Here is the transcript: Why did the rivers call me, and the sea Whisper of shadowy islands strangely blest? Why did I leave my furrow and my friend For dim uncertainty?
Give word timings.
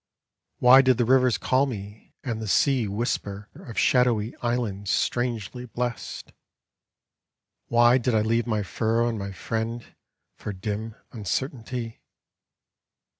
Why 0.57 0.81
did 0.81 0.97
the 0.97 1.05
rivers 1.05 1.37
call 1.37 1.67
me, 1.67 2.15
and 2.23 2.41
the 2.41 2.47
sea 2.47 2.87
Whisper 2.87 3.49
of 3.53 3.77
shadowy 3.77 4.35
islands 4.41 4.89
strangely 4.89 5.67
blest? 5.67 6.33
Why 7.67 7.99
did 7.99 8.15
I 8.15 8.21
leave 8.21 8.47
my 8.47 8.63
furrow 8.63 9.09
and 9.09 9.19
my 9.19 9.31
friend 9.31 9.85
For 10.33 10.53
dim 10.53 10.95
uncertainty? 11.11 12.01